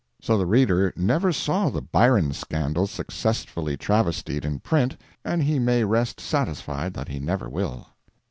So 0.19 0.35
the 0.35 0.47
reader 0.47 0.91
never 0.95 1.31
saw 1.31 1.69
the 1.69 1.83
"Byron 1.83 2.33
Scandal" 2.33 2.87
successfully 2.87 3.77
travestied 3.77 4.45
in 4.45 4.57
print, 4.57 4.97
and 5.23 5.43
he 5.43 5.59
may 5.59 5.83
rest 5.83 6.19
satisfied 6.19 6.95
that 6.95 7.07
he 7.09 7.19
never 7.19 7.47
will. 7.47 7.85